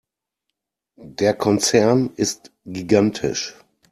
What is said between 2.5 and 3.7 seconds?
gigantisch.